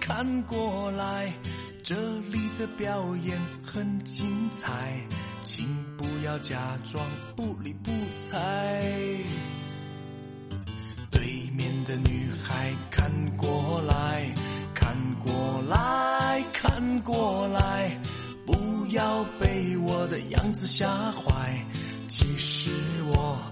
[0.00, 1.32] 看过来，
[1.82, 5.00] 这里的表演很精彩，
[5.44, 7.04] 请不要假装
[7.36, 7.90] 不理不
[8.30, 9.18] 睬。
[11.10, 11.22] 对
[11.54, 14.34] 面的女孩看过来，
[14.74, 18.00] 看过来，看过来，
[18.46, 21.66] 不要被我的样子吓坏，
[22.08, 22.70] 其实
[23.06, 23.51] 我。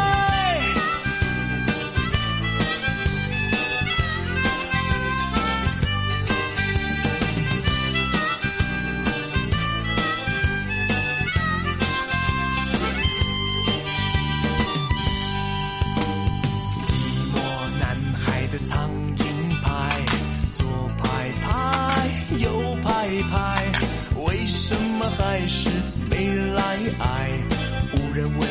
[25.31, 25.69] 还是
[26.09, 27.29] 没人来爱，
[27.93, 28.50] 无人问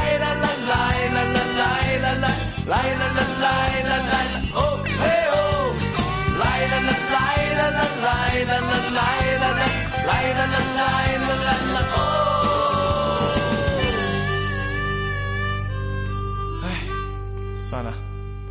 [2.67, 4.15] 啦啦，来啦啦来来，
[4.53, 5.33] 哦嘿哦，
[6.39, 7.17] 来啦啦来
[7.57, 8.07] 啦啦来
[8.45, 8.99] 啦啦来
[9.37, 9.61] 啦啦，
[10.05, 10.79] 来啦啦来
[11.17, 11.97] 啦啦啦哦。
[16.63, 16.65] 唉，
[17.69, 17.91] 算了，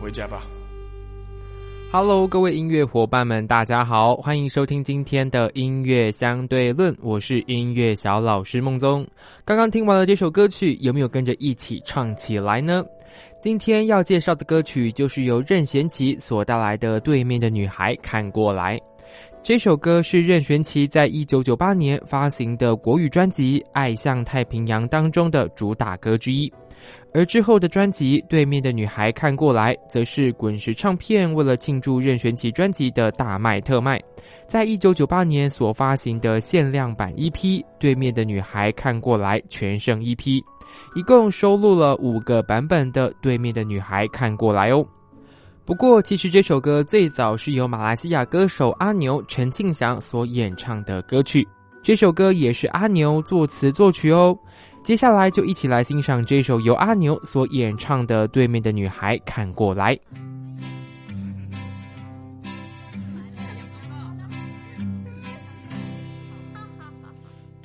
[0.01, 0.43] 回家吧。
[1.93, 9.07] Hello，各位音乐伙伴们，大家好，欢迎收听今天的音乐相对论，我是音乐小老师孟宗。
[9.45, 12.85] 刚刚听完了这首歌曲，有没有跟着一起唱起来呢？
[13.41, 18.77] 今天要介绍的歌曲就是由任贤齐所带来的《对面的女孩看过来》。
[19.43, 26.53] 这首歌是任贤齐在一九九八年发行的国语专辑《爱向太平洋》当中的主打歌之一。
[27.13, 33.99] 而之后的专辑《对面的女孩看过来》，则是滚石唱片为了庆祝任贤齐专辑的大卖特卖，
[34.47, 37.33] 在一九九八年所发行的限量版 EP
[37.79, 40.41] 《对面的女孩看过来》全胜 EP，
[40.95, 44.87] 一共收录了五个版本的《对面的女孩看过来》哦。
[45.65, 51.47] 不过，其实这首歌最早是由马来西亚歌手阿牛陈庆祥所演唱的歌曲，
[51.83, 54.37] 这首歌也是阿牛作词作曲哦。
[54.83, 59.95] 接下来就一起来欣赏这首由阿牛所演唱的《对面的女孩看过来》。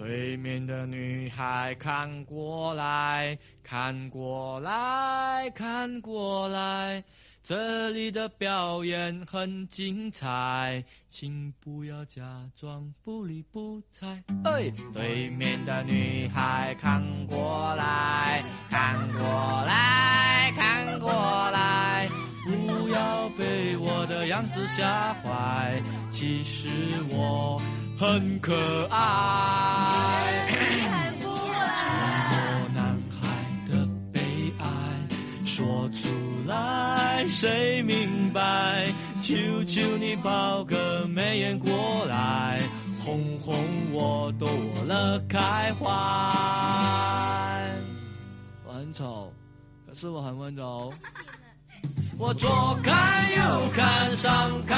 [0.05, 7.03] 对面的女孩看过来，看过来，看过来，
[7.41, 12.21] 这里的表演很精彩，请不要假
[12.55, 14.23] 装不理不睬。
[14.43, 19.19] 哎，对面的女孩看过来，看过
[19.65, 21.09] 来看过
[21.49, 22.07] 来，
[22.43, 25.73] 不要被我的样子吓坏，
[26.11, 26.69] 其实
[27.09, 27.59] 我
[27.97, 28.53] 很可
[28.91, 28.97] 爱。
[31.75, 31.81] 寂
[32.29, 32.33] 寞
[32.73, 33.27] 男孩
[33.69, 34.19] 的悲
[34.59, 34.65] 哀，
[35.45, 36.07] 说出
[36.47, 38.85] 来谁明白？
[39.21, 39.33] 求
[39.63, 42.61] 求你抛个媚眼过来，
[43.03, 43.55] 哄哄
[43.91, 45.85] 我逗我乐开怀。
[48.67, 49.33] 我很丑，
[49.87, 50.93] 可是我很温柔。
[52.17, 54.77] 我左看右看，上看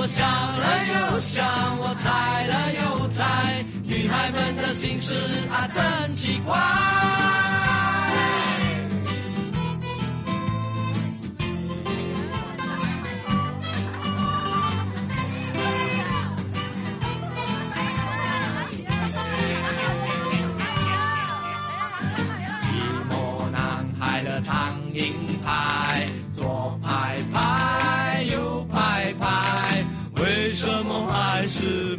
[0.00, 1.44] 我想了又想，
[1.78, 5.12] 我猜了又猜，女孩们的心事
[5.50, 6.56] 啊真奇怪。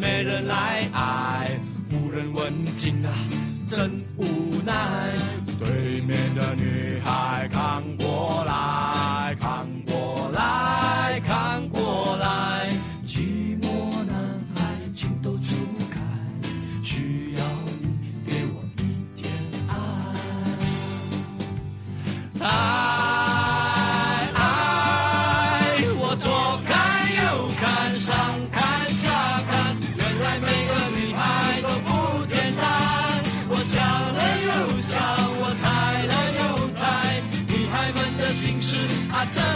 [0.01, 1.47] 没人来爱？
[1.91, 3.13] 无人问津啊，
[3.69, 4.25] 真无
[4.65, 5.13] 奈。
[5.59, 6.99] 对面的女
[39.21, 39.50] I don't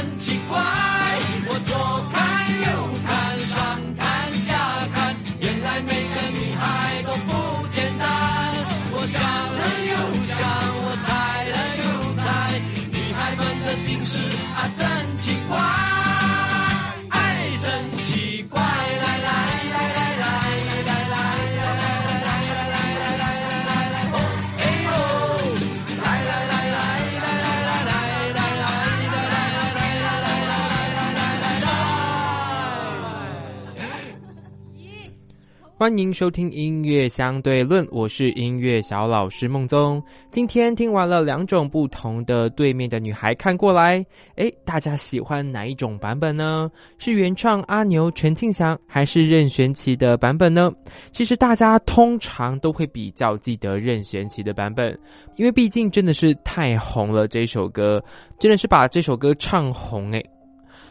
[35.85, 40.01] 欢迎收听音乐相对论，我是音乐小老师梦宗。
[40.31, 44.03] 今天听完了两种不同的对面的女孩看过来，
[44.37, 46.71] 诶，大家喜欢哪一种版本呢？
[46.97, 50.71] 是原唱阿牛陈庆祥，还是任贤齐的版本呢？
[51.11, 54.99] 其实大家通常都会比较记得任贤齐的版本，
[55.35, 58.03] 因为毕竟真的是太红了，这首歌
[58.39, 60.25] 真的是把这首歌唱红诶。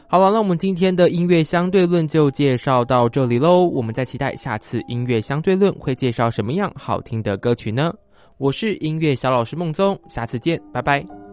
[0.07, 3.65] 好了，那我们今天的音乐相对论就介绍到这里喽。
[3.65, 7.93] 我们在期待下次音乐相对论会介绍什么样好听的歌曲呢？
[8.39, 11.24] 我是音乐小老师孟宗，下次见，拜拜。